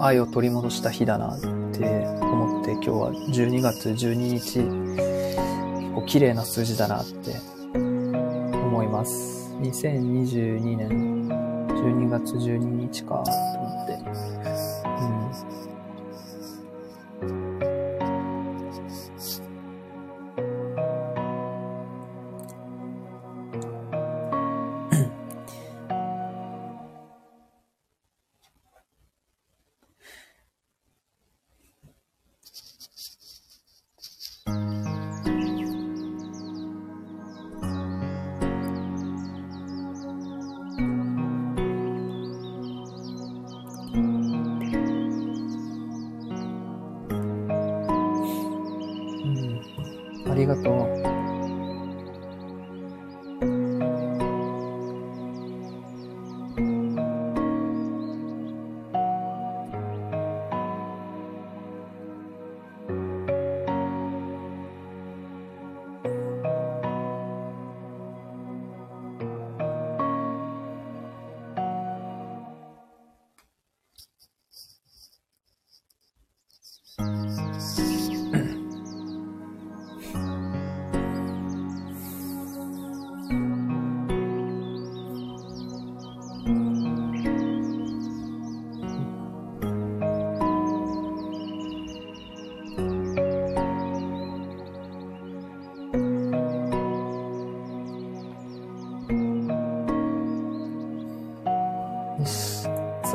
[0.00, 1.40] 愛を取り戻した日だなっ
[1.72, 7.34] て思って、今日は12月12日、結構綺麗な数字だなって
[8.52, 9.54] 思います。
[9.60, 11.28] 2022年
[11.68, 13.30] 12月12日かと
[13.60, 15.51] 思って。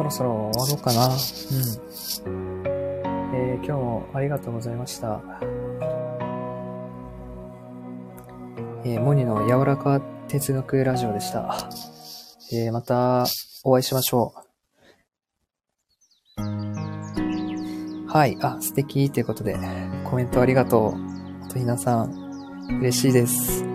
[0.07, 1.07] ろそろ終わろうかな。
[1.07, 1.13] うん。
[3.35, 5.21] えー今日もありがとうございました。
[8.85, 9.99] えー、モニの柔らか
[10.29, 11.69] 哲学ラジオでした。
[12.53, 13.25] えー、また
[13.65, 14.33] お会いしましょ
[16.37, 16.41] う。
[18.09, 18.37] はい。
[18.41, 19.57] あ、素敵ということで、
[20.05, 21.49] コメントありがとう。
[21.49, 23.65] とひなさん、嬉しいです。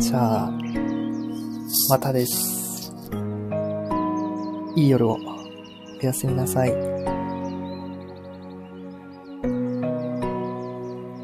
[0.00, 0.50] じゃあ、
[1.90, 2.57] またです。
[4.78, 5.18] いい夜を。
[6.00, 6.97] おやすみなさい。